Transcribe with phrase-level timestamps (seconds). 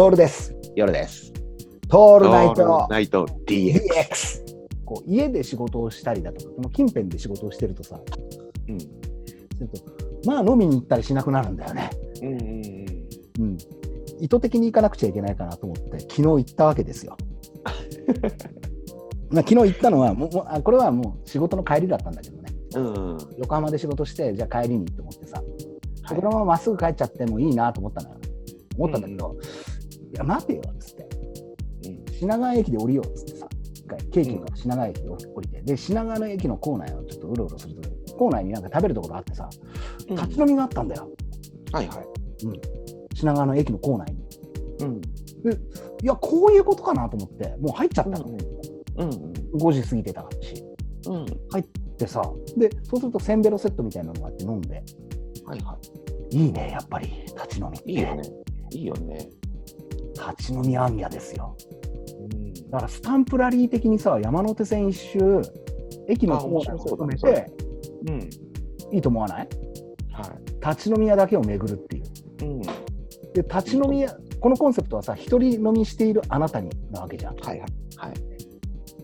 [0.00, 0.54] トールです。
[0.74, 1.30] 夜です。
[1.90, 3.82] トールナイトナイト DX。
[3.84, 4.42] DX。
[4.86, 8.00] こう家で仕事をしたりだとか、この近辺で仕事をしてるとさ、
[8.66, 8.80] うん。
[8.80, 8.86] す
[9.60, 9.82] ると
[10.24, 11.90] まあ飲みに行ったりしなくなるんだよね。
[12.22, 12.40] うんうん
[13.40, 13.58] うん。
[14.22, 17.18] 意図的に行かなくちゃいけないかなと思って、昨日行ったわけですよ。
[19.28, 22.48] まあ昨日行ったのはもうあ、これはもう仕事の帰りだったんだけどね。
[22.74, 22.86] うん。
[22.86, 23.18] うん。
[23.36, 25.42] 横浜で仕事して、じゃあ帰りにって思ってさ、
[26.04, 28.16] はいこのまままっすぐ帰っちゃってもいいなと思ったのよ。
[28.80, 29.44] 思ったんだけど、い
[30.20, 31.02] や、待てよっつって。
[31.02, 39.48] うん品川駅で降りようっつってさ、一回、京急から品川駅で降りて、で、品川の駅の構内をちょっとうろうろすると、構内になんか食べるところあってさ、
[40.06, 41.08] 立ち飲みがあったんだよ。
[41.72, 42.06] はいはい。
[43.14, 44.20] 品川の駅の構内に。
[44.80, 45.00] うん。
[46.02, 48.26] いや、こういうことかなと思って、もう入っちゃったの。
[48.26, 49.08] うん。
[49.54, 50.64] 5時過ぎてたし。
[51.06, 51.26] うん。
[51.96, 52.22] でさ、
[52.56, 54.82] で、そうするとせんべろセットみたいなのがあって飲んで、
[55.44, 55.78] はいは
[56.30, 57.90] いいね、やっぱり、立ち飲みって。
[57.90, 57.94] い。
[57.94, 58.22] いいよね。
[58.72, 59.28] いいよね。
[60.28, 61.56] 立ち飲み行脚ですよ。
[62.32, 62.52] うん。
[62.70, 65.18] だからスタンプラリー的にさ、山手線一周、
[66.08, 67.52] 駅の構内をそうだね止めて、
[68.08, 68.94] うん。
[68.94, 69.48] いいと思わない？
[70.12, 70.32] は
[70.66, 72.04] 立ち飲み屋だけを巡るっていう。
[72.04, 72.46] い。
[72.48, 72.60] うん。
[72.60, 77.36] で、立ち飲み屋、このコンセプトはさ、一人飲みしているあなたになわけじゃん。
[77.36, 77.68] はいはい。
[77.96, 78.14] はい。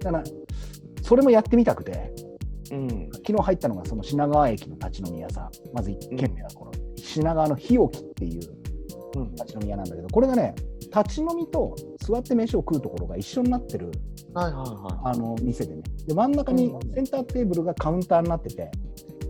[0.00, 0.24] だから、
[1.02, 2.12] それもやってみたくて、
[2.70, 3.08] うん。
[3.12, 5.50] 昨日入ったのがその品川駅の立ち飲み屋さん。
[5.74, 8.40] まず1軒目はこの品川の日置っていう
[9.16, 9.34] うん。
[9.34, 10.54] 立ち飲み屋なんだけど、これがね、
[10.94, 13.90] 立ち飲みと座って飯を食うところが一緒になってる
[14.34, 15.82] はいはいはあの店でね。
[16.06, 18.70] で、真ん中にうんセンターテーブルがカウンターになってて、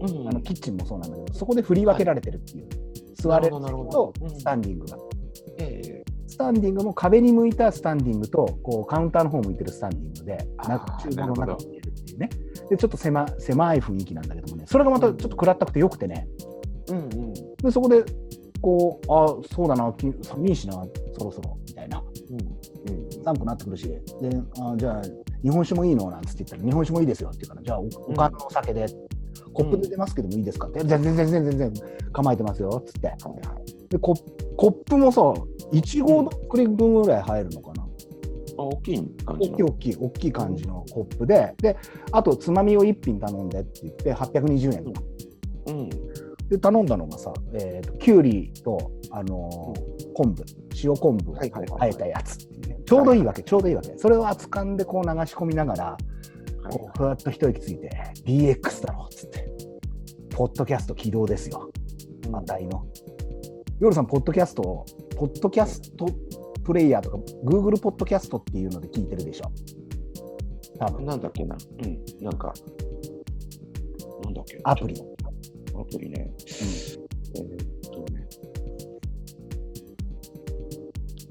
[0.00, 0.04] い。
[0.04, 0.28] うん。
[0.28, 2.68] あのキッチンもそうなんだけど、そこで振り分けられてるっていう。
[3.14, 3.56] 座れる
[3.90, 4.98] とスタンディングが。
[5.58, 6.04] ええ。
[6.26, 12.30] スタンディングも壁に向いたスタンディングとこうカウンターの方向いてるスタンディングで、あーなんか厨房の中に見えるっていうね。
[12.70, 16.26] で、ちょっと狭狭い雰囲気なんだけどもね、それがまたちょっと暗ったくてよくてね。
[16.88, 17.32] うんうん。
[17.34, 18.04] で、そこで、
[18.62, 20.72] こう、ああ、そうだな、き寒いしな、
[21.18, 22.02] そろそろ、みたいな。
[22.30, 22.94] うん。
[22.94, 23.24] うん。
[23.24, 24.00] 寒くなってくるし、で、
[24.60, 25.02] あじゃあ、
[25.42, 28.86] 日本酒もいいのなんつって言ったら、日本酒もいいですよって言うから、じゃあ、おおかんのお酒で、
[29.52, 31.72] コップで出ますけどもいいですかって、全然、全然、全然、
[32.12, 33.12] 構えてますよ、っつって。
[33.90, 34.14] で、コ
[34.56, 35.20] コップもさ、
[35.72, 37.82] 1合クリ分ぐらい入るのかな。
[37.82, 39.56] あ、大きい感じの。
[39.56, 41.76] 大きい大きい大きい感じのコップで、で、
[42.12, 45.02] あとつまみを1品頼んでって言って、820円とか。
[45.66, 45.90] うん。
[46.48, 50.44] で、頼んだのがさ、えーと、きゅうりと、あのー昆布、
[50.84, 51.36] 塩昆布を
[51.80, 52.36] あえたやつ
[52.84, 53.96] ちょうどいいわけ、ちょうどいいわけ。
[53.96, 56.04] それを扱んでこう流し込みながら、はい
[56.70, 57.90] こうふわっと一息ついて、
[58.26, 59.50] DX だろっつって、
[60.30, 61.70] ポッドキャスト起動ですよ、
[62.26, 62.86] うん値の。
[63.80, 64.84] 夜さん、ポッドキャストを、
[65.16, 66.06] ポッドキャスト
[66.62, 69.50] プレイヤーとか、Google ポッドキャストっていうので聞いてるでしょ？
[70.78, 71.56] 多分なんだっけな。
[71.56, 72.24] うん。
[72.24, 72.52] なんか、
[74.24, 74.94] なんだっけアプリ。
[75.80, 76.30] アプリね。
[76.38, 77.06] えーっ
[77.90, 78.28] とね、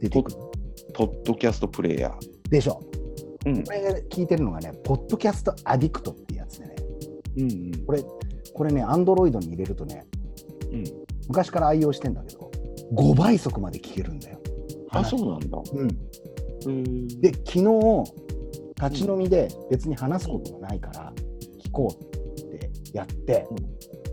[0.00, 0.36] 出てくる
[0.94, 2.50] ポッドキャストプレイヤー。
[2.50, 2.80] でしょ。
[3.46, 3.72] うんこ。
[3.72, 6.74] れが聞いてるのがね、ポッドキャストアディクトってやつでね、
[7.36, 7.84] うんうん。
[7.86, 8.04] これ、
[8.54, 10.06] これね、アンドロイドに入れるとね、
[10.72, 10.84] うん。
[11.28, 12.50] 昔から愛用してんだけど、
[12.94, 14.40] 5倍速まで聞けるんだよ。
[14.90, 15.58] あ、そうなんだ。
[15.72, 15.88] うん。
[16.66, 17.08] うん。
[17.20, 18.04] で、昨日、
[18.80, 21.12] 立ち飲みで別に話すことがないから、
[21.64, 23.46] 聞こうってやって、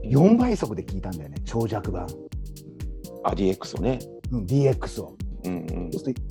[0.04, 2.08] 4倍速で聞いたんだよね、長尺版。
[3.24, 4.00] あ、DX をね。
[4.32, 5.16] うん、DX を。
[5.46, 6.02] うんうんそう。
[6.02, 6.22] すると、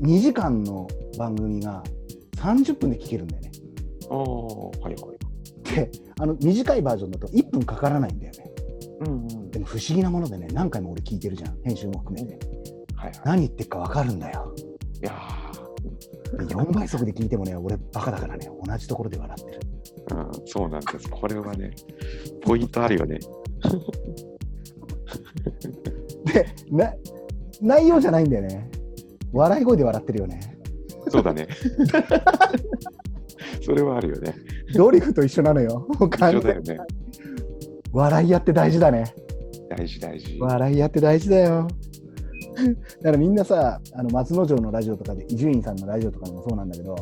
[0.00, 0.86] 2時間の
[1.18, 1.82] 番組が
[2.36, 3.50] 30分で聞けるんだよね。
[4.10, 5.74] ああ、はいはい。
[5.74, 8.50] で、あの短いバージョンだと1分かからないんだよね。
[9.00, 9.50] うんうん。
[9.50, 12.38] でも不思議なものでね、何回も俺聞いてるじゃん、編集も含めて。
[12.94, 14.54] はいは何言ってるか分かるんだよ。
[14.56, 14.60] い。
[15.00, 15.14] いや
[16.46, 19.60] で4倍速で聞いてもね、俺バカだからね、同じところで笑ってる。
[20.14, 21.08] ーうん、そうなんです。
[21.10, 21.70] これはね、
[22.42, 23.18] ポイントあるよね。
[26.24, 26.92] で、な
[27.60, 28.70] 内容じゃないんだよね。
[29.32, 30.40] 笑い声で笑ってるよね。
[31.08, 31.48] そうだね。
[33.64, 34.34] それはあるよね。
[34.74, 35.86] ドリフと一緒なのよ。
[36.00, 36.78] 一緒だよね。
[37.92, 39.12] 笑いやって大事だね。
[39.68, 40.38] 大事大事。
[40.40, 41.68] 笑いやって大事だよ。
[43.02, 46.94] だからみんなさ、あの松之丞のラジオとかで、伊集院さんのラジオとかでもそうなんだけど、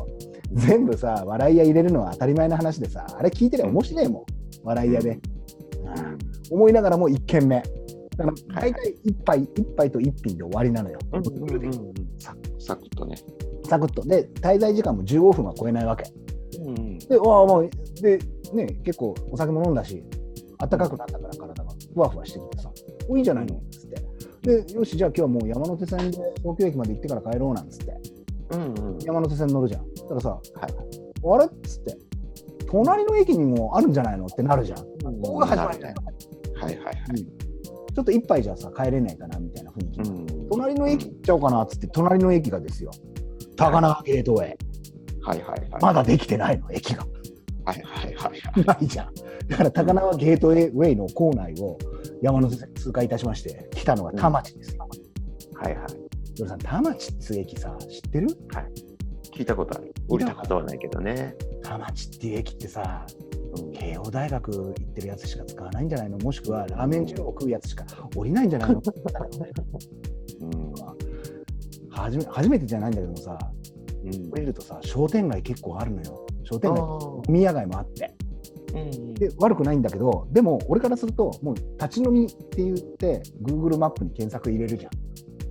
[0.53, 4.23] 全部さ、笑い屋入れるのは当たり前な話でさ、あれ聞いてりゃ面白いもん、
[4.63, 5.09] 笑い屋で。
[5.11, 5.19] うん
[6.51, 7.61] 思いながらも1軒目。
[8.17, 10.97] だからはい大体1杯、一杯と1品で終わりなのよ。
[11.13, 13.15] うんうんうんうんササクッとね。
[13.65, 14.01] サクッと。
[14.01, 16.11] で、滞在時間も15分は超えないわけ。
[16.59, 17.69] うんうんで、わあもう、
[18.01, 18.19] で、
[18.53, 20.03] ね、結構お酒も飲んだし、
[20.57, 22.71] 暖かくなったから体がふわふわしてきてさ、
[23.07, 24.63] おいいんじゃないのっつって。
[24.63, 27.93] で、よし、じゃあ今日はもう山手線で東京駅まで行ってから帰ろうなんつって、
[28.51, 29.85] うんうん山手線乗るじゃん。
[30.09, 30.73] そしたらさ、はい
[31.23, 31.45] あれ？
[31.45, 31.97] っつって、
[32.69, 34.25] 隣の駅にもあるんじゃないの？
[34.25, 34.79] ってなるじゃん。
[34.79, 35.95] うんここが始まりだよ。
[36.55, 36.95] はいはいはい。
[37.95, 39.99] ちょっと一杯じゃさ、帰れないかなみたいな雰囲気。
[40.09, 42.91] うん隣の駅行っちゃおうかなっつって、隣の駅がですよ、
[43.55, 44.57] 高輪ゲートウェイ。
[45.21, 45.81] はいはいはい。
[45.81, 47.05] まだできてないの、駅が。
[47.65, 48.65] はいはいはいはい。
[48.65, 49.13] ないじゃん。
[49.47, 51.77] だから高輪ゲートウェイの構内を
[52.21, 54.87] 山手線通過いたしまして、来たのが田町ですよ。
[55.55, 56.47] はいはい。
[56.47, 58.27] さん、田町っていう駅さ、知ってる？
[59.35, 59.88] 聞いたことある。
[60.09, 61.35] 降りたことはないけどね。
[61.63, 66.17] 田町っていう駅ってさ、うん慶応大学行ってるやつしか使わないんじゃないの？
[66.19, 67.83] もしくはラーメン二郎を食うやつしか
[68.15, 68.81] 降りないんじゃないの？
[70.41, 70.73] うん
[71.89, 73.37] 初め初めてじゃないんだけどもさ、
[74.03, 76.25] うん降りるとさ、商店街結構あるのよ。
[76.43, 78.13] 商あ店街、ー飲み屋街もあって。
[78.73, 84.91] うんで、悪くないんだけど、でも俺からすると、もう立ち飲みって言って、Google マップに検索入れるじゃん。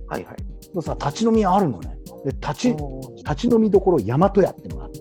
[0.07, 0.35] はいはい。
[0.73, 1.98] とさ、立ち飲みあるのね。
[2.25, 2.75] で、立ち、
[3.17, 4.99] 立ち飲みどころ大和屋ってのがあって。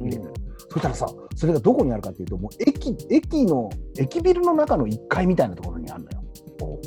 [0.00, 0.40] うん
[0.72, 6.22] そしたらさ、それがどこにあるかっていうと、もう駅、駅の、駅ビルの中の1階みたいなところにあるのよ。
[6.60, 6.80] も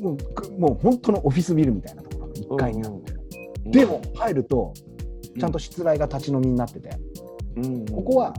[0.00, 3.02] う、もうく、もう本当のオフィスビルみたいなところの1階にあるのよ。
[3.64, 4.72] うんでも、入ると、
[5.38, 6.90] ちゃんと室内が立ち飲みになってて、
[7.56, 8.32] うんここは、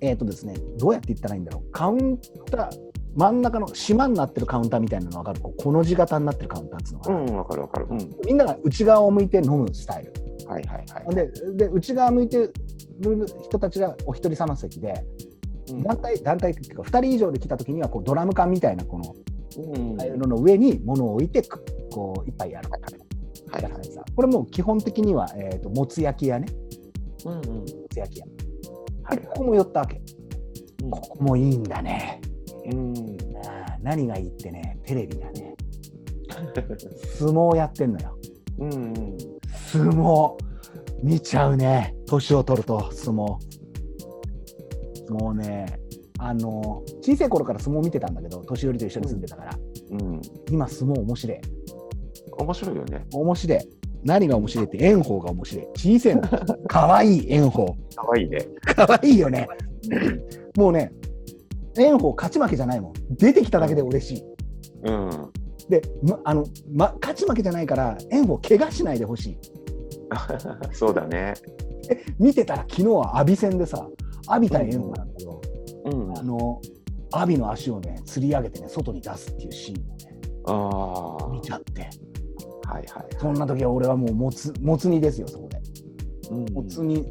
[0.00, 1.70] えっ、とですね、どうやって言ったらいいんだろう。
[1.70, 2.18] カウン
[2.50, 2.68] ター、
[3.16, 5.40] 真ん中の島になってるカウンターみたいなの分かる？
[5.40, 7.86] この字型になってるカウンターっていうのが、うん、わかるわかる。
[7.90, 8.10] うん。
[8.26, 10.12] みんなが内側を向いて飲むスタイル。
[10.46, 11.14] はいはいはい。
[11.14, 12.52] でで内側向いてる
[13.44, 15.04] 人たちがお一人様席で、
[15.70, 15.82] うん。
[15.82, 19.14] 団体団体っていうか2人以上で来た時にはこうドラム缶みたいなこの
[19.56, 19.96] うん。
[20.18, 22.80] のの上に物を置いてくこう一杯やる、はい
[23.62, 26.48] だからさこれもう基本的には、えー、ともつ焼き屋ね。
[27.24, 27.40] うんうん。
[27.60, 28.26] もつ焼き屋、
[29.04, 30.00] はいでここも寄ったわけ。
[30.90, 32.20] ここもいいんだね
[32.70, 32.94] うん。
[33.82, 35.54] 何がいいってねテレビがね。
[37.18, 38.18] 相撲やってんのよ。
[38.58, 38.94] うんうん。
[39.52, 40.36] 相撲
[41.02, 41.94] 見ちゃうね。
[42.06, 43.36] 年を取ると相撲。
[45.10, 45.66] もうね
[46.18, 49.58] あの小さい頃から相撲見てたんだけど年寄りと一緒に住んでたから、
[49.90, 50.22] うん。
[50.50, 51.38] 今相撲面白い。
[52.38, 53.06] 面白いよね。
[53.12, 53.58] 面白い。
[54.02, 55.66] 何が面白いって炎鵬が面白い。
[55.76, 56.22] 小さいの。
[56.66, 57.76] かわいい炎鵬。
[57.94, 58.38] かわいいね。
[58.62, 59.48] かわいいよね。
[60.56, 60.92] もうね
[61.76, 64.24] 炎鵬勝ち負けじゃないもん出てきただけで嬉しい
[64.84, 65.10] うん。
[65.68, 69.38] で、ま、あの、ま、勝ち負けじゃないから炎鵬怪我しないでほしい
[70.72, 71.34] そうだね。
[72.18, 73.88] 見てたら昨日は阿炎戦でさ
[74.28, 75.40] 阿炎対炎鵬なんだけど、
[75.86, 76.18] うん。
[76.18, 76.60] あの
[77.12, 81.28] 阿炎の足をね釣り上げてね外に出すっていうシーンをねああ。
[81.30, 81.88] 見ちゃって
[82.66, 83.06] はいはい。
[83.18, 85.60] そんな時は俺はもうもつもつ煮ですよそこで
[86.30, 87.04] うんもつ煮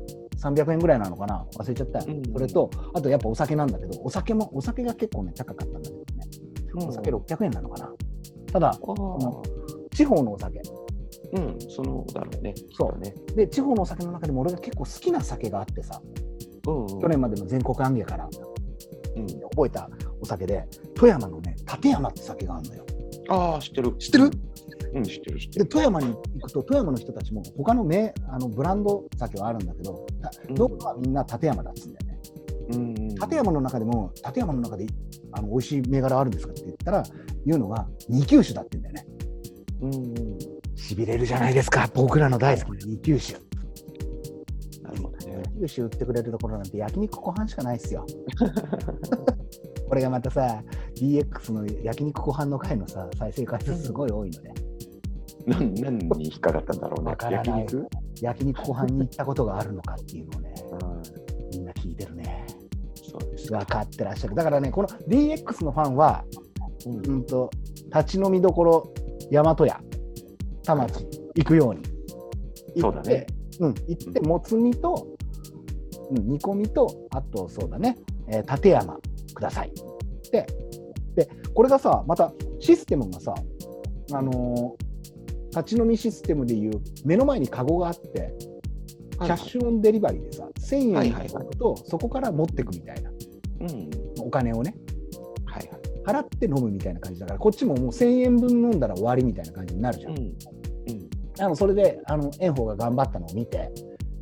[0.44, 1.45] 300円ぐらいなのかな？
[1.57, 2.00] 忘れちゃった。
[2.00, 2.34] よ、うん。
[2.34, 6.04] それとあとやっぱお酒なんだけどお酒もお酒が結構ね高かったんだけどね。
[6.74, 6.90] うん。
[6.90, 7.92] お酒600円なのかな？
[8.51, 8.78] ただ
[9.92, 10.62] 地方のお酒。
[11.34, 12.54] うん、そのだろうね。
[12.78, 13.00] そう。
[13.00, 13.16] ね。
[13.36, 16.01] で地方のお酒の中でも俺が結構好きな酒があってさ
[16.68, 16.88] うんうん。
[17.01, 18.30] 去年までの全国暗芸から
[19.16, 19.28] うん。
[19.28, 19.90] 覚えた
[20.22, 22.86] お酒で富山のね立山って酒があるのよ。
[23.30, 23.95] ああ、知ってる。
[23.98, 24.31] 知ってる？
[24.94, 25.66] うん、知ってる知ってる。
[25.66, 30.06] で富山に行くと富山の人たちも他の名あのブランド酒はあるんだけど
[30.51, 32.19] どこはみんな立山だっつうんだよね
[32.74, 33.07] うん。
[33.10, 34.86] 立山の中でも立山の中で
[35.31, 37.04] あの美味しい銘柄あるんですかって言ったら
[37.45, 39.13] 言うのが二級酒だって言うんだよね
[39.81, 40.38] うんうん。
[40.75, 43.40] しびれるじゃないですか僕らの大好きな二級酒
[44.84, 45.44] なるほどね。
[45.56, 48.06] 二級酒売ってくれるところなんて焼肉ご飯しかないっすよ
[49.88, 50.63] これがまたさ
[50.95, 54.52] DX の焼肉ご飯の回のさ再生回数すごい多いのね
[55.45, 57.88] なん何に引っかかったんだろうね焼肉？
[58.21, 61.50] 焼肉ご飯に行ったことがあるのかっていうのをねうん。
[61.52, 62.45] みんな聞いてるね。
[62.95, 63.52] そうです。
[63.52, 64.35] 分かってらっしゃる。
[64.35, 66.23] だからねこの DX のファンは
[66.85, 67.06] うん。
[67.06, 67.50] うんと
[67.94, 68.94] 立ち飲みどころ
[69.31, 69.80] 大和屋
[70.64, 71.81] 田町行くように。
[71.81, 71.92] 行
[72.71, 73.28] ってそうだね。
[73.59, 75.07] うん、行ってもつ煮と、
[76.09, 77.97] うん、煮込みとあとそうだね、
[78.28, 78.97] えー立山
[79.35, 79.71] ください。
[80.31, 80.47] で
[81.16, 83.35] でこれがさまたシステムがさ
[84.14, 84.82] あのー
[85.56, 88.33] 立ち飲みシステムでいう目の前にカゴがあって
[89.12, 93.12] キャッシュオンデリバリーでさ1000円はいはい置くとそこから持ってくみたいな
[93.62, 93.90] うん。
[94.19, 94.76] お金をね
[95.45, 96.19] はいはい。
[96.19, 100.18] 払って飲むみたいな感じだからこっちももう1000円分飲んだら終わりみたいな感じになるじゃん、うん。
[100.18, 100.33] うん。
[101.40, 103.72] あのそれであの炎鵬が頑張ったのを見て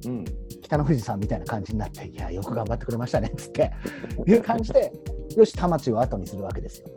[0.06, 0.26] うん。
[0.62, 3.72] 北の富士さんみたいな感じになっていやよく頑張ってくれましたねっつって
[4.26, 4.92] いう感じで
[5.36, 6.88] よし田町を後にするわけですよ